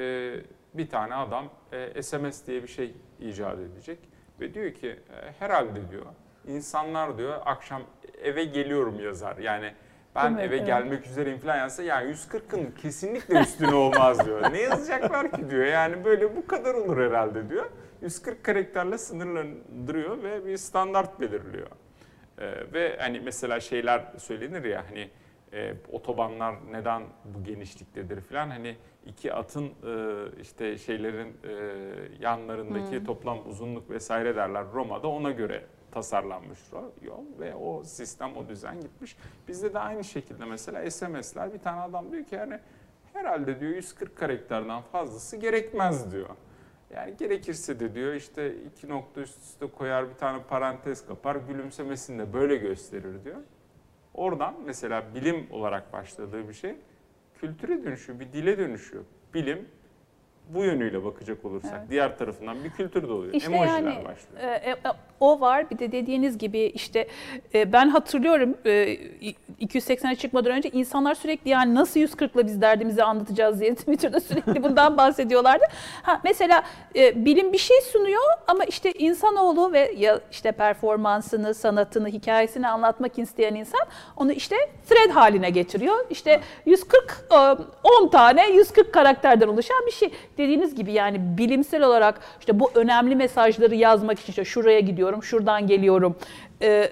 [0.74, 4.00] bir tane adam e, SMS diye bir şey icat edecek
[4.40, 6.06] ve diyor ki e, herhalde diyor
[6.48, 7.82] insanlar diyor akşam
[8.24, 9.38] eve geliyorum yazar.
[9.38, 9.74] Yani
[10.16, 10.42] ben mi?
[10.42, 10.68] eve Evet.
[10.68, 14.54] gelmek üzereyim falan yazsa yani 140'ın kesinlikle üstüne olmaz diyor.
[14.54, 15.66] Ne yazacaklar ki diyor.
[15.66, 17.66] Yani böyle bu kadar olur herhalde diyor.
[18.02, 21.68] 140 karakterle sınırlandırıyor ve bir standart belirliyor.
[22.38, 25.10] Ee, ve hani mesela şeyler söylenir ya hani
[25.54, 29.72] e, otobanlar neden bu genişliktedir falan hani iki atın e,
[30.42, 31.54] işte şeylerin e,
[32.20, 35.64] yanlarındaki toplam uzunluk vesaire derler Roma'da ona göre
[35.96, 36.60] tasarlanmış
[37.02, 39.18] yol ve o sistem o düzen gitmiş.
[39.48, 42.60] Bizde de aynı şekilde mesela SMS'ler bir tane adam diyor ki yani
[43.14, 46.30] herhalde diyor 140 karakterden fazlası gerekmez diyor.
[46.94, 52.20] Yani gerekirse de diyor işte iki nokta üst üste koyar bir tane parantez kapar gülümsemesini
[52.20, 53.42] de böyle gösterir diyor.
[54.14, 56.76] Oradan mesela bilim olarak başladığı bir şey
[57.36, 59.04] kültüre dönüşüyor, bir dile dönüşüyor.
[59.34, 59.70] Bilim
[60.50, 61.90] bu yönüyle bakacak olursak Evet.
[61.90, 63.34] diğer tarafından bir kültür de oluyor.
[63.34, 64.42] İşte Emojiler yani başlıyor.
[64.64, 64.76] e, e,
[65.20, 67.08] o var bir de dediğiniz gibi işte
[67.54, 68.98] e, ben hatırlıyorum e,
[69.62, 74.98] 280'e çıkmadan önce insanlar sürekli yani nasıl 140'la biz derdimizi anlatacağız diye Twitter'da sürekli bundan
[74.98, 75.64] bahsediyorlardı.
[76.04, 76.64] Ha mesela
[76.96, 83.20] e, bilim bir şey sunuyor ama işte insanoğlu ve ya işte performansını, sanatını, hikayesini anlatmak
[83.20, 83.82] isteyen insan
[84.18, 84.56] onu işte
[84.90, 86.06] thread haline getiriyor.
[86.10, 87.36] İşte 140 e,
[88.04, 90.12] 10 tane 140 karakterden oluşan bir şey.
[90.38, 95.67] Dediğiniz gibi yani bilimsel olarak işte bu önemli mesajları yazmak için işte şuraya gidiyorum, şuradan
[95.67, 96.15] geliyorum
[96.62, 96.89] e,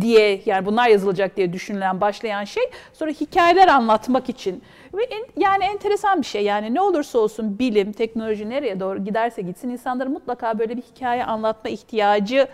[0.00, 4.62] diye yani bunlar yazılacak diye düşünülen başlayan şey sonra hikayeler anlatmak için.
[4.94, 9.42] Ve en- yani enteresan bir şey yani ne olursa olsun bilim, teknoloji nereye doğru giderse
[9.42, 12.48] gitsin insanların mutlaka böyle bir hikaye anlatma ihtiyacı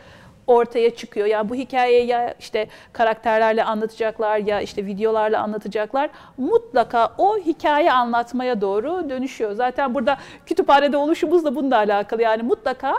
[0.46, 1.26] ortaya çıkıyor.
[1.26, 6.10] Yani bu hikayeyi ya işte karakterlerle anlatacaklar ya işte videolarla anlatacaklar.
[6.36, 9.52] Mutlaka o hikaye anlatmaya doğru dönüşüyor.
[9.52, 12.22] Zaten burada kütüphanede oluşumuz da bununla alakalı.
[12.22, 12.94] Yani mutlaka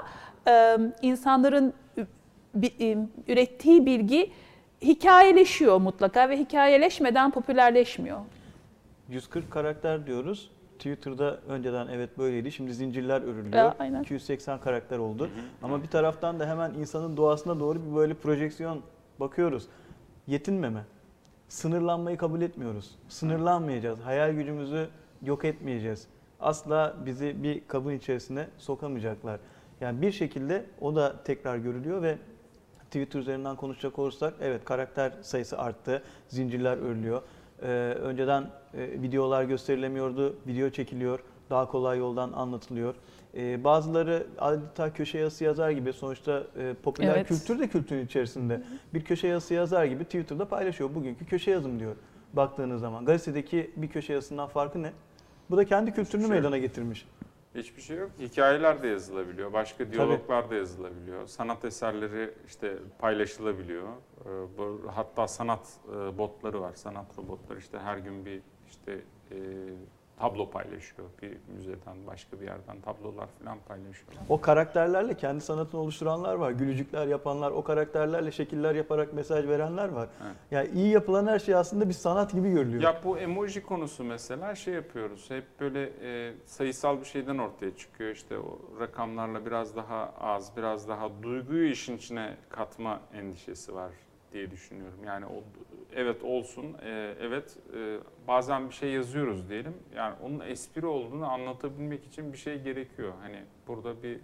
[1.01, 1.73] insanların
[3.27, 4.31] ürettiği bilgi
[4.81, 8.19] hikayeleşiyor mutlaka ve hikayeleşmeden popülerleşmiyor.
[9.09, 10.51] 140 karakter diyoruz.
[10.83, 12.51] Twitter'da önceden evet böyleydi.
[12.51, 13.53] Şimdi zincirler örülüyor.
[13.53, 14.01] Ya, aynen.
[14.01, 15.29] 280 karakter oldu.
[15.61, 18.81] Ama bir taraftan da hemen insanın doğasına doğru bir böyle projeksiyon
[19.19, 19.67] bakıyoruz.
[20.27, 20.85] Yetinmeme.
[21.47, 22.95] Sınırlanmayı kabul etmiyoruz.
[23.09, 23.99] Sınırlanmayacağız.
[23.99, 24.87] Hayal gücümüzü
[25.21, 26.07] yok etmeyeceğiz.
[26.39, 29.39] Asla bizi bir kabın içerisine sokamayacaklar.
[29.81, 32.17] Yani bir şekilde o da tekrar görülüyor ve
[32.85, 36.03] Twitter üzerinden konuşacak olursak evet karakter sayısı arttı.
[36.27, 37.21] Zincirler örülüyor.
[37.61, 37.67] Ee,
[38.01, 40.35] önceden e, videolar gösterilemiyordu.
[40.47, 41.19] Video çekiliyor.
[41.49, 42.95] Daha kolay yoldan anlatılıyor.
[43.37, 47.27] Ee, bazıları adeta köşe yazısı yazar gibi sonuçta e, popüler Evet.
[47.27, 48.61] kültür de kültürün içerisinde.
[48.93, 50.95] Bir köşe yazısı yazar gibi Twitter'da paylaşıyor.
[50.95, 51.95] Bugünkü köşe yazım diyor
[52.33, 53.05] baktığınız zaman.
[53.05, 54.91] Gazetedeki bir köşe yazısından farkı ne?
[55.49, 56.41] Bu da kendi kültürünü şey yok.
[56.41, 57.07] meydana getirmiş.
[57.55, 58.09] Hiçbir şey yok.
[58.19, 59.53] Hikayeler de yazılabiliyor.
[59.53, 61.27] Başka diyaloglar da yazılabiliyor.
[61.27, 63.87] Sanat eserleri işte paylaşılabiliyor.
[64.57, 66.71] Bu- Hatta sanat e, botları var.
[66.75, 68.41] Sanat robotları işte her gün bir
[68.73, 69.37] işte e,
[70.19, 71.07] tablo paylaşıyor.
[71.21, 74.23] Bir müzeden, başka bir yerden tablolar falan paylaşıyorlar.
[74.29, 76.51] O karakterlerle kendi sanatını oluşturanlar var.
[76.51, 80.09] Gülücükler yapanlar, o karakterlerle şekiller yaparak mesaj verenler var.
[80.23, 80.35] Evet.
[80.51, 82.83] Yani iyi yapılan her şey aslında bir sanat gibi görülüyor.
[82.83, 85.29] Ya bu emoji konusu mesela şey yapıyoruz.
[85.29, 88.11] Hep böyle e, sayısal bir şeyden ortaya çıkıyor.
[88.11, 93.91] İşte o rakamlarla biraz daha az, biraz daha duyguyu işin içine katma endişesi var
[94.33, 94.99] diye düşünüyorum.
[95.05, 95.43] Yani o
[95.95, 99.73] evet olsun, e, evet e, bazen bir şey yazıyoruz diyelim.
[99.95, 103.13] Yani onun espri olduğunu anlatabilmek için bir şey gerekiyor.
[103.21, 104.19] Hani burada bir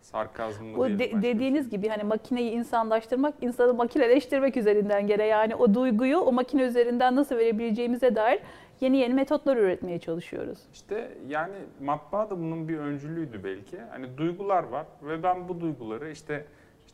[0.00, 1.22] sarkazm mı Bu de- bir şey.
[1.22, 7.16] dediğiniz gibi hani makineyi insanlaştırmak, insanı makineleştirmek üzerinden gere yani o duyguyu o makine üzerinden
[7.16, 8.40] nasıl verebileceğimize dair
[8.80, 10.58] yeni yeni metotlar üretmeye çalışıyoruz.
[10.72, 13.78] İşte yani matbaa da bunun bir öncülüydü belki.
[13.90, 16.44] Hani duygular var ve ben bu duyguları işte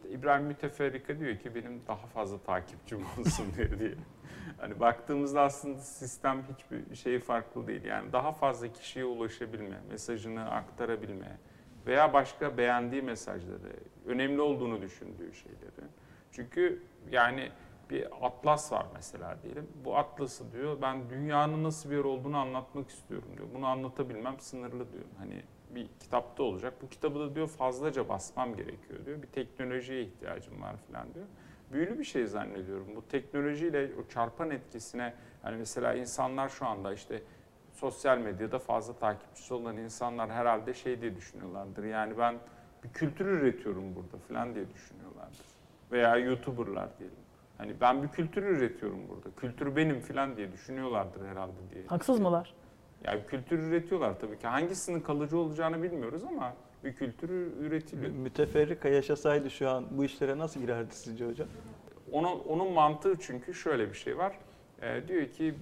[0.03, 3.95] işte İbrahim Müteferrika diyor ki benim daha fazla takipçim olsun diyor diye.
[4.59, 7.85] Hani baktığımızda aslında sistem hiçbir şey farklı değil.
[7.85, 11.39] Yani daha fazla kişiye ulaşabilme, mesajını aktarabilme
[11.87, 13.73] veya başka beğendiği mesajları,
[14.07, 15.91] önemli olduğunu düşündüğü şeyleri.
[16.33, 17.51] Çünkü yani
[17.91, 19.69] bir atlas var mesela diyelim.
[19.85, 23.49] Bu atlası diyor ben dünyanın nasıl bir yer olduğunu anlatmak istiyorum diyor.
[23.55, 25.05] Bunu anlatabilmem sınırlı diyor.
[25.19, 25.43] Hani
[25.75, 26.75] bir kitapta olacak.
[26.83, 29.23] Bu kitabı da diyor fazlaca basmam gerekiyor diyor.
[29.23, 31.27] Bir teknolojiye ihtiyacım var falan diyor.
[31.73, 32.87] Büyülü bir şey zannediyorum.
[32.97, 37.23] Bu teknolojiyle o çarpan etkisine hani mesela insanlar şu anda işte
[37.73, 41.85] sosyal medyada fazla takipçisi olan insanlar herhalde şey diye düşünüyorlardır.
[41.85, 42.35] Yani ben
[42.85, 45.47] bir kültür üretiyorum burada falan diye düşünüyorlardır.
[45.93, 47.17] Veya YouTuber'lar diyelim.
[47.59, 49.37] Hani ben bir kültür üretiyorum burada.
[49.37, 51.87] Kültür benim falan diye düşünüyorlardır herhalde diye.
[51.87, 52.55] Haksız mılar?
[53.05, 54.47] Yani kültür üretiyorlar tabii ki.
[54.47, 58.13] Hangisinin kalıcı olacağını bilmiyoruz ama bir kültür üretiliyor.
[58.13, 61.49] Müteferrika yaşasaydı şu an bu işlere nasıl girerdi sizce hocam?
[62.13, 64.39] Onun, onun mantığı çünkü şöyle bir şey var.
[64.83, 65.55] Ee, diyor ki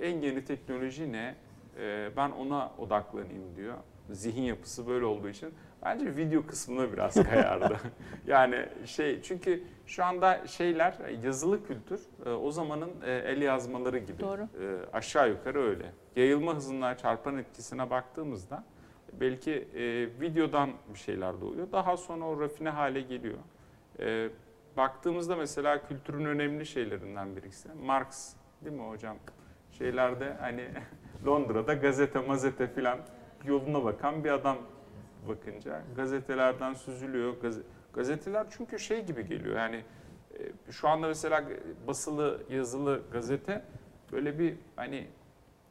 [0.00, 1.34] en yeni teknoloji ne?
[1.78, 3.74] Ee, ben ona odaklanayım diyor.
[4.10, 5.54] Zihin yapısı böyle olduğu için.
[5.84, 7.76] Bence video kısmına biraz kayardı.
[8.26, 14.20] yani şey çünkü şu anda şeyler yazılı kültür e, o zamanın e, el yazmaları gibi.
[14.20, 14.42] Doğru.
[14.42, 14.46] E,
[14.92, 15.92] aşağı yukarı öyle.
[16.16, 18.64] Yayılma hızına çarpan etkisine baktığımızda
[19.20, 19.68] belki
[20.20, 21.72] videodan bir şeyler doğuyor.
[21.72, 23.38] Daha sonra o rafine hale geliyor.
[24.76, 27.68] Baktığımızda mesela kültürün önemli şeylerinden birisi.
[27.84, 29.16] Marx değil mi hocam?
[29.70, 30.64] Şeylerde hani
[31.26, 32.98] Londra'da gazete mazete filan
[33.44, 34.56] yoluna bakan bir adam
[35.28, 37.34] bakınca gazetelerden süzülüyor.
[37.42, 37.60] Gaz-
[37.92, 39.84] gazeteler çünkü şey gibi geliyor yani
[40.38, 41.44] e, şu anda mesela
[41.86, 43.64] basılı yazılı gazete
[44.12, 45.06] böyle bir hani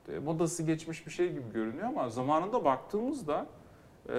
[0.10, 3.46] e, modası geçmiş bir şey gibi görünüyor ama zamanında baktığımızda
[4.10, 4.13] e,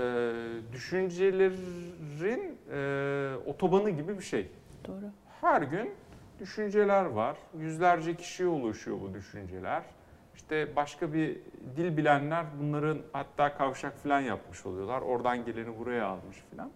[0.72, 4.50] düşüncelerin e, otobanı gibi bir şey.
[4.88, 5.10] Doğru.
[5.40, 5.90] Her gün
[6.40, 7.36] düşünceler var.
[7.58, 9.82] Yüzlerce kişiye ulaşıyor bu düşünceler.
[10.34, 11.38] İşte başka bir
[11.76, 15.02] dil bilenler bunların hatta kavşak falan yapmış oluyorlar.
[15.02, 16.70] Oradan geleni buraya almış falan.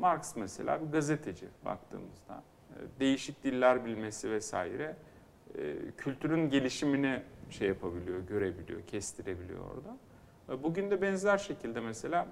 [0.00, 2.42] Marx mesela bir gazeteci baktığımızda.
[2.70, 4.96] E, Değişik diller bilmesi vesaire
[5.58, 9.96] e, kültürün gelişimini şey yapabiliyor, görebiliyor, kestirebiliyor orada.
[10.52, 12.26] E, Bugün de benzer şekilde mesela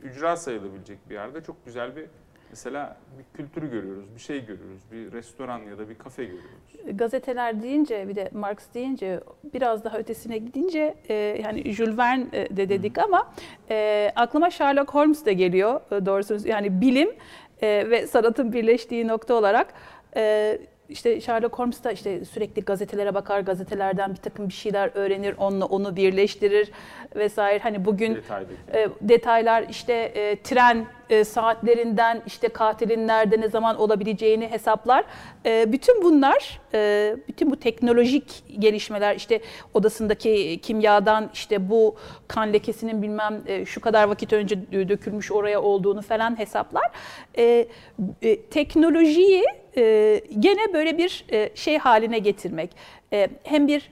[0.00, 2.06] ücra sayılabilecek bir yerde çok güzel bir
[2.56, 6.98] mesela bir kültürü görüyoruz, bir şey görüyoruz, bir restoran ya da bir kafe görüyoruz.
[6.98, 9.20] Gazeteler deyince bir de Marx deyince
[9.54, 13.32] biraz daha ötesine gidince e, yani Jules Verne e, de dedik ama
[13.70, 17.08] e, aklıma Sherlock Holmes de geliyor e, doğrusu yani bilim
[17.62, 19.74] e, ve sanatın birleştiği nokta olarak
[20.16, 25.34] e, işte Sherlock Holmes da işte sürekli gazetelere bakar, gazetelerden bir takım bir şeyler öğrenir,
[25.38, 26.70] onunla onu birleştirir
[27.16, 27.58] vesaire.
[27.58, 28.18] Hani bugün
[28.74, 35.04] e, detaylar işte e, tren e, saatlerinden işte katilin nerede ne zaman olabileceğini hesaplar.
[35.46, 39.40] E, bütün bunlar, e, bütün bu teknolojik gelişmeler işte
[39.74, 41.96] odasındaki kimyadan işte bu
[42.28, 46.90] kan lekesinin bilmem şu kadar vakit önce dökülmüş oraya olduğunu falan hesaplar.
[48.50, 49.44] Teknolojiyi
[50.38, 52.70] gene böyle bir şey haline getirmek.
[53.42, 53.90] Hem bir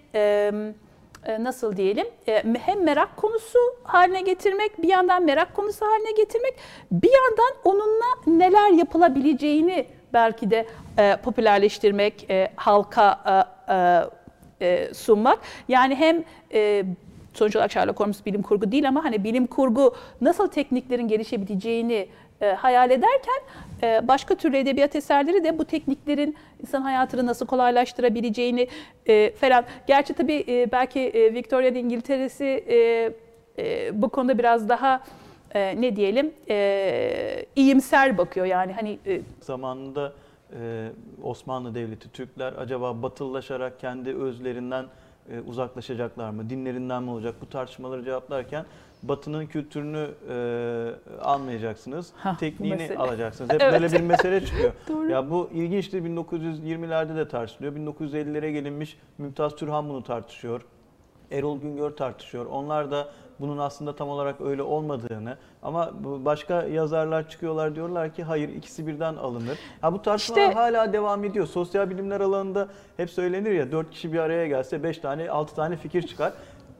[1.41, 6.55] nasıl diyelim e, hem merak konusu haline getirmek bir yandan merak konusu haline getirmek
[6.93, 10.67] bir yandan onunla neler yapılabileceğini belki de
[10.99, 13.21] e, popülerleştirmek e, halka
[13.69, 14.05] e, e,
[14.61, 15.39] e, sunmak.
[15.69, 16.85] Yani hem e,
[17.35, 22.09] sonuç olarak Sherlock Holmes bilim kurgu değil ama hani bilim kurgu nasıl tekniklerin gelişebileceğini
[22.41, 23.41] e, hayal ederken
[23.83, 28.69] e, başka türlü edebiyat eserleri de bu tekniklerin insan hayatını nasıl kolaylaştırabileceğini
[29.07, 29.65] e, falan.
[29.87, 33.13] Gerçi tabii e, belki e, Victoria'nın İngiltere'si e,
[33.59, 35.05] e, bu konuda biraz daha
[35.55, 40.13] e, ne diyelim e, iyimser bakıyor yani hani e, Zamanında
[40.61, 40.89] e,
[41.23, 44.85] Osmanlı Devleti, Türkler acaba batılılaşarak kendi özlerinden
[45.31, 48.65] e, uzaklaşacaklar mı, dinlerinden mi olacak bu tartışmaları cevaplarken
[49.09, 53.51] Batı'nın kültürünü e, almayacaksınız, Hah, tekniğini alacaksınız.
[53.51, 53.73] Hep Evet.
[53.73, 54.73] böyle bir mesele çıkıyor.
[55.09, 57.73] Ya bu ilginçtir 1920'lerde de tartışılıyor.
[57.75, 60.61] 1950'lere gelinmiş Mümtaz Türhan bunu tartışıyor.
[61.31, 62.47] Erol Güngör tartışıyor.
[62.47, 63.09] Onlar da
[63.41, 69.17] bunun aslında tam olarak öyle olmadığını ama başka yazarlar çıkıyorlar diyorlar ki hayır ikisi birden
[69.17, 69.59] alınır.
[69.81, 71.47] Ha bu tartışmalar İşte- hala devam ediyor.
[71.47, 75.77] Sosyal bilimler alanında hep söylenir ya dört kişi bir araya gelse beş tane altı tane
[75.77, 76.33] fikir çıkar.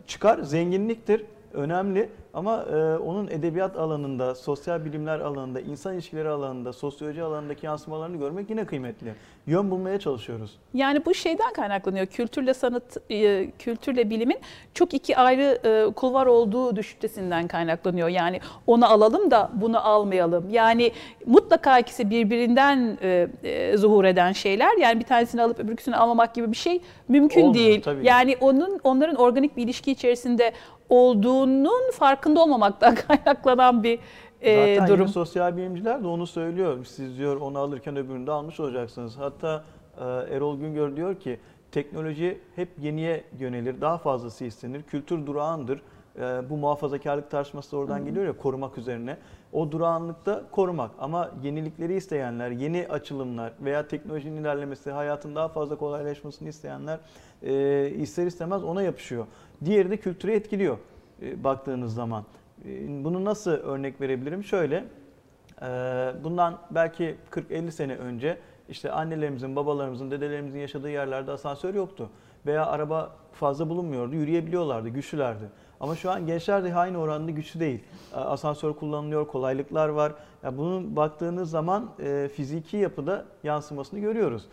[0.07, 7.23] Çıkar zenginliktir önemli ama e, onun edebiyat alanında, sosyal bilimler alanında, insan ilişkileri alanında, sosyoloji
[7.23, 9.15] alanındaki yansımalarını görmek yine kıymetli.
[9.47, 10.51] Yön bulmaya çalışıyoruz.
[10.75, 12.07] Yani bu şeyden kaynaklanıyor.
[12.07, 14.39] Kültürle sanat, e, kültürle bilimin
[14.75, 18.09] çok iki ayrı e, kulvar olduğu düşüncesinden kaynaklanıyor.
[18.09, 20.51] Yani onu alalım da bunu almayalım.
[20.51, 20.93] Yani
[21.27, 24.79] mutlaka ikisi birbirinden e, e, zuhur eden şeyler.
[24.79, 27.83] Yani bir tanesini alıp öbürküsünü almamak gibi bir şey mümkün Olmuyor, değil.
[27.83, 28.07] tabii.
[28.07, 30.53] Yani onun onların organik bir ilişki içerisinde
[30.89, 31.91] olduğunun
[32.25, 33.99] farkında olmamaktan kaynaklanan bir
[34.41, 35.01] e, Zaten durum.
[35.01, 36.85] yeni sosyal bilimciler de onu söylüyor.
[36.85, 39.19] Siz diyor onu alırken öbürünü de almış olacaksınız.
[39.19, 39.65] Hatta
[39.99, 40.05] e,
[40.37, 41.39] Erol Güngör diyor ki
[41.73, 44.83] teknoloji hep yeniye yönelir, daha fazlası istenir.
[44.83, 45.83] Kültür durağandır.
[46.19, 49.17] E, bu muhafazakarlık tartışması da oradan geliyor ya korumak üzerine.
[49.53, 56.49] O durağanlıkta korumak ama yenilikleri isteyenler, yeni açılımlar veya teknolojinin ilerlemesi, hayatın daha fazla kolaylaşmasını
[56.49, 56.99] isteyenler
[57.43, 59.27] e, ister istemez ona yapışıyor.
[59.65, 60.79] Diğeri de kültürü etkiliyor
[61.23, 62.25] e, baktığınız zaman.
[62.65, 64.45] E, Bunu nasıl örnek verebilirim?
[64.45, 64.85] Şöyle,
[65.63, 65.67] e,
[66.25, 72.11] bundan belki 40-50 sene önce işte annelerimizin, babalarımızın, dedelerimizin yaşadığı yerlerde asansör yoktu.
[72.47, 75.45] Veya araba fazla bulunmuyordu, yürüyebiliyorlardı, güçlülerdi.
[75.81, 77.85] Ama şu an gençler de aynı oranda güçlü değil.
[78.15, 80.13] Asansör kullanılıyor, kolaylıklar var.
[80.43, 81.91] Ya bunun baktığınız zaman
[82.37, 84.47] fiziki yapıda yansımasını görüyoruz.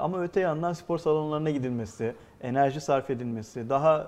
[0.00, 4.06] Ama öte yandan spor salonlarına gidilmesi, enerji sarf edilmesi, daha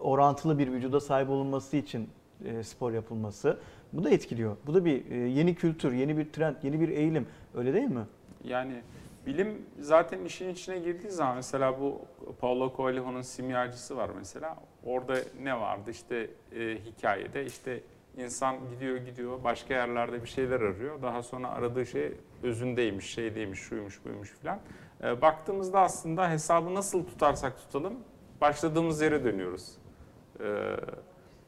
[0.00, 2.08] orantılı bir vücuda sahip olunması için
[2.44, 3.58] e, spor yapılması
[3.92, 4.56] bu da etkiliyor.
[4.66, 7.26] Bu da bir e, yeni kültür, yeni bir trend, yeni bir eğilim.
[7.54, 8.06] Öyle değil mi?
[8.44, 8.82] Yani
[9.26, 12.00] bilim zaten işin içine girdiği zaman mesela bu
[12.40, 14.56] Paulo Coelho'nun simyacısı var mesela.
[14.84, 17.80] Orada ne vardı işte e, hikayede işte
[18.16, 21.02] insan gidiyor gidiyor başka yerlerde bir şeyler arıyor.
[21.02, 22.12] Daha sonra aradığı şey
[22.42, 24.58] özündeymiş, şeydeymiş, şuymuş, buymuş filan.
[25.04, 27.94] E, baktığımızda aslında hesabı nasıl tutarsak tutalım
[28.40, 29.72] başladığımız yere dönüyoruz.
[30.40, 30.76] E,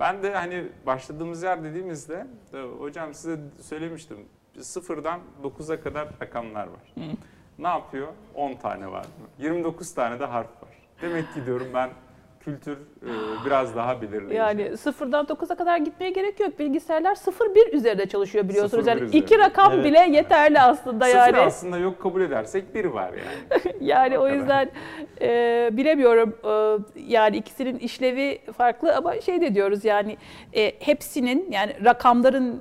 [0.01, 4.19] ben de hani başladığımız yer dediğimizde e, hocam size söylemiştim
[4.61, 6.95] sıfırdan 9'a kadar rakamlar var.
[7.59, 8.09] Ne yapıyor?
[8.35, 9.07] 10 tane var.
[9.39, 10.71] 29 tane de harf var.
[11.03, 11.91] Demek ki diyorum ben
[12.45, 13.11] kültür e,
[13.47, 14.35] biraz daha belirleyici.
[14.35, 16.59] Yani sıfırdan 9'a kadar gitmeye gerek yok.
[16.59, 18.85] Bilgisayarlar 0-1 üzerinde çalışıyor biliyorsunuz.
[18.87, 19.17] 0-1 Yani üzerinde.
[19.19, 19.85] iki rakam Evet.
[19.85, 21.39] bile yeterli aslında Sıfır yani.
[21.39, 23.63] aslında yok kabul edersek bir var yani.
[23.81, 24.71] Yani O o yüzden
[25.21, 26.37] e, bilemiyorum.
[26.45, 26.79] E,
[27.13, 30.17] yani ikisinin işlevi farklı ama şey de diyoruz yani
[30.53, 32.61] e, hepsinin yani rakamların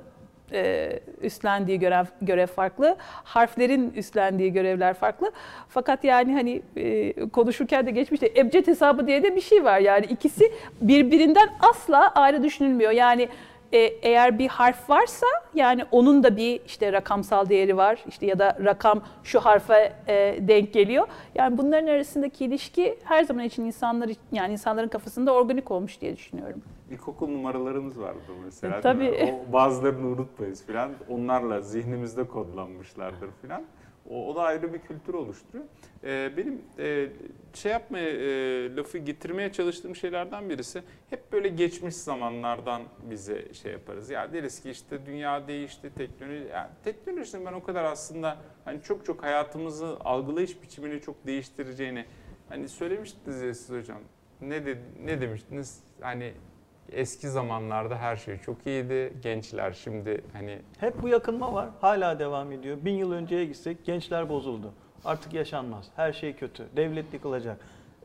[0.52, 5.32] e, üstlendiği görev, görev farklı, harflerin üstlendiği görevler farklı.
[5.68, 9.78] Fakat yani hani e, konuşurken de geçmişte ebced hesabı diye de bir şey var.
[9.78, 12.90] Yani ikisi birbirinden asla ayrı düşünülmüyor.
[12.90, 13.28] Yani
[13.72, 18.38] e, eğer bir harf varsa yani onun da bir işte rakamsal değeri var işte ya
[18.38, 21.06] da rakam şu harfe e, denk geliyor.
[21.34, 26.62] Yani bunların arasındaki ilişki her zaman için insanlar yani insanların kafasında organik olmuş diye düşünüyorum.
[26.90, 28.78] İlkokul numaralarımız vardı mesela.
[28.78, 29.38] E, tabii.
[29.48, 30.90] O bazılarını unutmayız filan.
[31.08, 33.62] Onlarla zihnimizde kodlanmışlardır filan.
[34.10, 35.64] O, o da ayrı bir kültür oluşturuyor.
[36.04, 37.08] Ee, benim e,
[37.54, 44.10] şey yapmaya, e, lafı getirmeye çalıştığım şeylerden birisi hep böyle geçmiş zamanlardan bize şey yaparız.
[44.10, 49.06] Ya deriz ki işte dünya değişti, teknoloji, yani teknolojinin ben o kadar aslında hani çok
[49.06, 52.04] çok hayatımızı algılayış biçimini çok değiştireceğini
[52.48, 53.98] hani söylemiştiniz ya siz hocam.
[54.40, 55.80] Ne, de, ne demiştiniz?
[56.00, 56.32] Hani
[56.92, 59.12] eski zamanlarda her şey çok iyiydi.
[59.22, 61.68] Gençler şimdi hani Hep bu yakınma var.
[61.80, 62.78] Hala devam ediyor.
[62.80, 64.72] Bin yıl önceye gitsek gençler bozuldu.
[65.04, 65.88] Artık yaşanmaz.
[65.96, 66.66] Her şey kötü.
[66.76, 67.56] Devlet yıkılacak.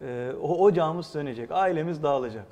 [0.01, 1.51] Ee, o ocağımız sönecek.
[1.51, 2.45] Ailemiz dağılacak.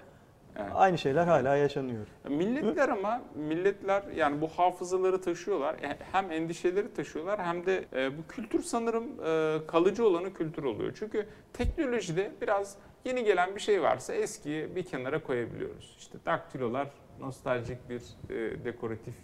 [0.57, 0.71] Evet.
[0.75, 2.07] Aynı şeyler hala yaşanıyor.
[2.29, 5.73] Milletler ama milletler yani bu hafızaları taşıyorlar.
[5.73, 10.91] E, Hem endişeleri taşıyorlar hem de e, bu kültür sanırım e, kalıcı olanı kültür oluyor.
[10.99, 15.95] Çünkü teknolojide biraz yeni gelen bir şey varsa eskiyi bir kenara koyabiliyoruz.
[15.99, 16.87] İşte daktilolar
[17.19, 19.15] nostaljik bir e, dekoratif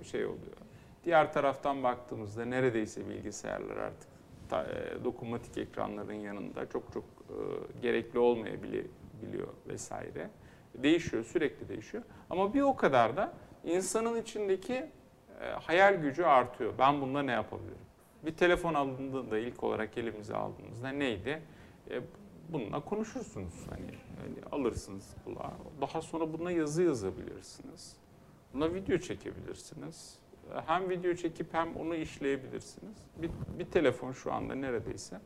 [0.00, 0.56] e, şey oluyor.
[1.04, 4.08] Diğer taraftan baktığımızda neredeyse bilgisayarlar artık
[4.50, 7.34] ta- e, dokunmatik ekranların yanında çok çok e,
[7.82, 10.30] gerekli olmayabiliyor vesaire.
[10.74, 12.02] Değişiyor, sürekli değişiyor.
[12.30, 13.32] Ama bir o kadar da
[13.64, 14.74] insanın içindeki
[15.40, 16.72] e, hayal gücü artıyor.
[16.78, 17.76] Ben bunda ne yapabilirim?
[18.22, 21.42] Bir telefon aldığında ilk olarak elimize aldığımızda neydi?
[21.90, 22.00] E,
[22.52, 23.54] bununla konuşursunuz.
[23.70, 25.52] Hani, hani alırsınız kulağa.
[25.80, 27.96] Daha sonra buna yazı yazabilirsiniz.
[28.54, 30.18] Buna video çekebilirsiniz.
[30.66, 32.96] Hem video çekip hem onu işleyebilirsiniz.
[33.16, 35.20] Bir, bir telefon şu anda neredeyse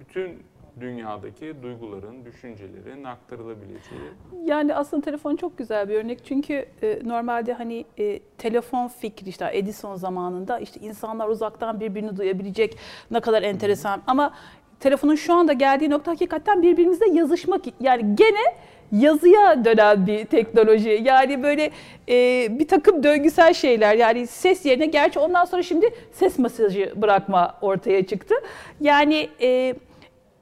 [0.00, 0.42] bütün
[0.80, 4.00] dünyadaki duyguların, düşüncelerin aktarılabileceği
[4.44, 9.50] Yani aslında telefon çok güzel bir örnek çünkü e, normalde hani e, telefon fikri işte
[9.52, 12.78] Edison zamanında işte insanlar uzaktan birbirini duyabilecek
[13.10, 14.34] ne kadar enteresan ama
[14.80, 18.54] telefonun şu anda geldiği nokta hakikaten birbirimizle yazışmak yani gene
[18.92, 21.00] yazıya dönen bir teknoloji.
[21.04, 21.70] Yani böyle
[22.08, 27.58] e, bir takım döngüsel şeyler yani ses yerine gerçi ondan sonra şimdi ses mesajı bırakma
[27.60, 28.34] ortaya çıktı.
[28.80, 29.74] Yani e,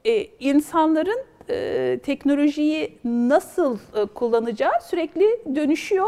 [0.05, 6.07] e, insanların e, teknolojiyi nasıl e, kullanacağı sürekli dönüşüyor.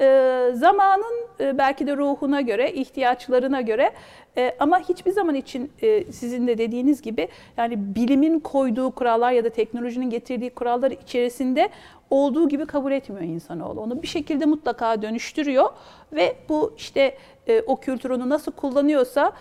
[0.00, 3.92] E, zamanın e, belki de ruhuna göre, ihtiyaçlarına göre
[4.36, 9.44] e, ama hiçbir zaman için e, sizin de dediğiniz gibi yani bilimin koyduğu kurallar ya
[9.44, 11.68] da teknolojinin getirdiği kurallar içerisinde
[12.10, 13.80] olduğu gibi kabul etmiyor insanoğlu.
[13.80, 15.70] Onu bir şekilde mutlaka dönüştürüyor
[16.12, 17.16] ve bu işte
[17.66, 19.32] o kültür onu nasıl kullanıyorsa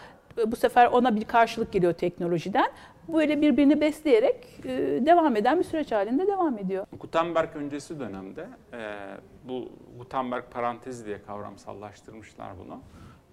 [0.48, 2.68] bu sefer ona bir karşılık geliyor teknolojiden.
[3.14, 4.70] Böyle birbirini besleyerek e,
[5.06, 6.86] devam eden bir süreç halinde devam ediyor.
[7.00, 8.98] Gutenberg öncesi dönemde e,
[9.48, 12.82] bu Gutenberg parantezi diye kavramsallaştırmışlar bunu.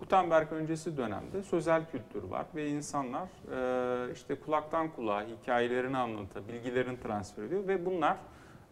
[0.00, 7.00] Gutenberg öncesi dönemde sözel kültür var ve insanlar e, işte kulaktan kulağa hikayelerini anlatıyor, bilgilerini
[7.00, 8.16] transfer ediyor ve bunlar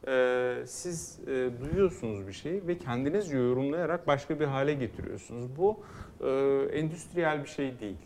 [0.08, 5.56] e, siz e, duyuyorsunuz bir şeyi ve kendiniz yorumlayarak başka bir hale getiriyorsunuz.
[5.56, 5.80] Bu
[6.20, 6.30] e,
[6.72, 7.98] endüstriyel bir şey değil.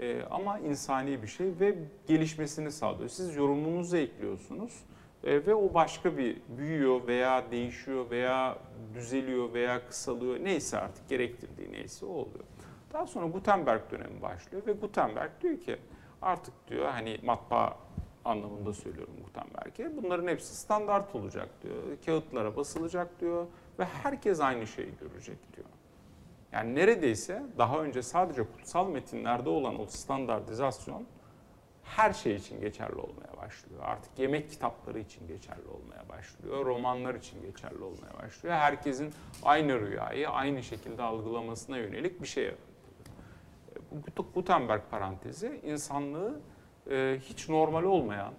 [0.00, 1.74] E, ama insani bir şey ve
[2.06, 3.08] gelişmesini sağlıyor.
[3.08, 4.84] Siz yorumunuzu ekliyorsunuz
[5.24, 8.58] e, ve o başka bir büyüyor veya değişiyor veya
[8.94, 10.44] düzeliyor veya kısalıyor.
[10.44, 12.44] Neyse artık gerektirdiği neyse o oluyor.
[12.92, 15.76] Daha sonra Gutenberg dönemi başlıyor ve Gutenberg diyor ki
[16.22, 17.76] artık diyor hani matbaa
[18.24, 20.02] anlamında söylüyorum Gutenberg'e.
[20.02, 21.76] Bunların hepsi standart olacak diyor.
[22.06, 23.46] Kağıtlara basılacak diyor
[23.78, 25.68] ve herkes aynı şeyi görecek diyor.
[26.52, 31.06] Yani neredeyse daha önce sadece kutsal metinlerde olan o standartizasyon
[31.84, 33.80] her şey için geçerli olmaya başlıyor.
[33.84, 36.66] Artık yemek kitapları için geçerli olmaya başlıyor.
[36.66, 38.54] Romanlar için geçerli olmaya başlıyor.
[38.54, 42.70] Herkesin aynı rüyayı aynı şekilde algılamasına yönelik bir şey yapıyor.
[44.16, 46.40] Bu Gutenberg parantezi insanlığı
[46.90, 48.36] e, hiç normal olmayan, e,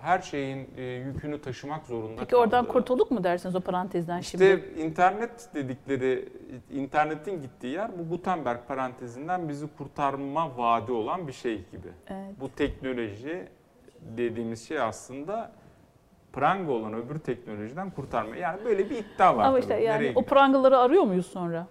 [0.00, 4.38] her şeyin e, yükünü taşımak zorunda Peki oradan kaldığı- kurtulduk mu dersiniz o parantezden işte
[4.38, 4.80] şimdi?
[4.80, 6.28] internet dedikleri,
[6.72, 11.88] internetin gittiği yer bu Gutenberg parantezinden bizi kurtarma vaadi olan bir şey gibi.
[12.08, 12.40] Evet.
[12.40, 13.48] Bu teknoloji
[14.16, 15.52] dediğimiz şey aslında
[16.32, 18.36] pranga olan öbür teknolojiden kurtarma.
[18.36, 19.42] Yani böyle bir iddia var.
[19.44, 19.60] Ama tabii.
[19.60, 20.24] işte Nereye yani o gidiyor?
[20.26, 21.66] prangaları arıyor muyuz sonra?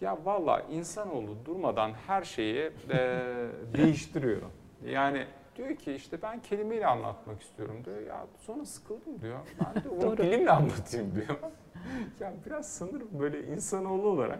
[0.00, 2.70] Ya valla insanoğlu durmadan her şeyi e,
[3.76, 4.42] değiştiriyor.
[4.86, 5.24] Yani
[5.56, 8.00] diyor ki işte ben kelimeyle anlatmak istiyorum diyor.
[8.00, 9.38] Ya sonra sıkıldım diyor.
[9.64, 11.38] Ben de onu bilimle anlatayım diyor.
[12.20, 14.38] ya biraz sanırım böyle insanoğlu olarak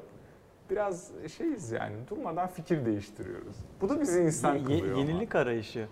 [0.71, 3.57] biraz şeyiz yani durmadan fikir değiştiriyoruz.
[3.81, 4.89] Bu da bizi insan Ye- kılıyor.
[4.89, 4.99] ama.
[5.01, 5.87] yenilik arayışı.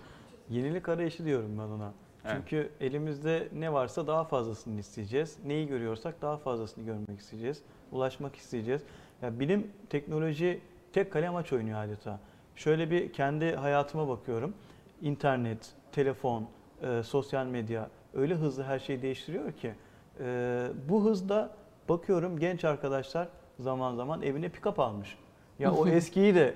[0.50, 1.92] Yenilik arayışı diyorum ben ona.
[2.24, 2.36] Evet.
[2.36, 5.36] Çünkü elimizde ne varsa daha fazlasını isteyeceğiz.
[5.46, 7.62] Neyi görüyorsak daha fazlasını görmek isteyeceğiz.
[7.92, 8.82] Ulaşmak isteyeceğiz.
[9.22, 10.60] Ya bilim, teknoloji
[10.92, 12.20] tek kale maç oynuyor adeta.
[12.56, 14.54] Şöyle bir kendi hayatıma bakıyorum.
[15.02, 16.46] İnternet, telefon,
[16.82, 19.74] e, sosyal medya öyle hızlı her şeyi değiştiriyor ki.
[20.20, 21.50] e, bu hızda
[21.88, 23.28] bakıyorum genç arkadaşlar
[23.58, 25.18] zaman zaman evine pick-up almış.
[25.58, 26.54] Ya o eskiyi de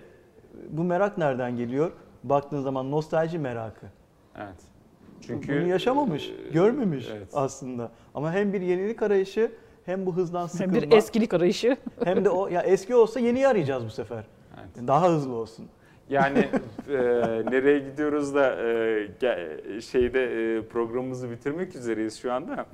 [0.70, 1.92] bu merak nereden geliyor?
[2.24, 3.86] baktığın zaman nostalji merakı.
[4.36, 4.56] Evet.
[5.20, 7.28] Çünkü bunu yaşamamış, e, görmemiş evet.
[7.34, 7.90] aslında.
[8.14, 9.52] Ama hem bir yenilik arayışı
[9.86, 11.76] hem bu hızdan Hem sıkılma bir eskilik arayışı.
[12.04, 14.24] hem de o ya eski olsa yeniyi arayacağız bu sefer.
[14.60, 14.88] Evet.
[14.88, 15.68] Daha hızlı olsun.
[16.12, 16.38] Yani
[16.88, 16.94] e,
[17.50, 22.66] nereye gidiyoruz da e, şeyde e, programımızı bitirmek üzereyiz şu anda.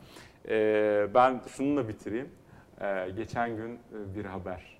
[0.48, 2.28] E, ben şununla bitireyim.
[2.80, 4.78] E, geçen gün e, bir haber.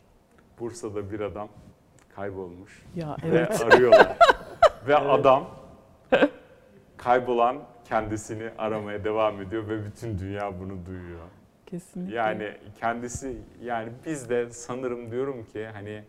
[0.61, 1.49] Bursa'da bir adam
[2.17, 4.17] kaybolmuş Ya ve arıyorlar.
[4.87, 5.51] ve adam
[6.97, 11.27] kaybolan kendisini aramaya devam ediyor ve bütün dünya bunu duyuyor.
[11.67, 12.17] Kesinlikle.
[12.17, 16.05] Yani kendisi yani biz de sanırım diyorum ki hani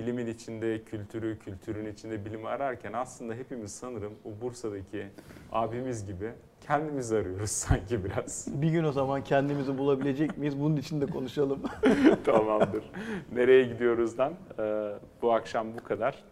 [0.00, 5.06] bilimin içinde kültürü, kültürün içinde bilimi ararken aslında hepimiz sanırım o Bursa'daki
[5.52, 8.48] abimiz gibi kendimizi arıyoruz sanki biraz.
[8.62, 10.60] Bir gün o zaman kendimizi bulabilecek miyiz?
[10.60, 11.62] Bunun için de konuşalım.
[12.24, 12.84] Tamamdır.
[13.32, 14.92] Nereye gidiyoruzdan e,
[15.22, 16.24] bu akşam bu kadar.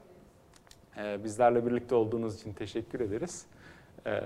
[0.98, 3.46] E, bizlerle birlikte olduğunuz için teşekkür ederiz.
[4.06, 4.20] E,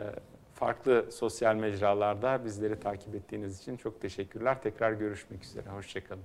[0.55, 4.63] farklı sosyal mecralarda bizleri takip ettiğiniz için çok teşekkürler.
[4.63, 5.69] Tekrar görüşmek üzere.
[5.69, 6.23] Hoşçakalın.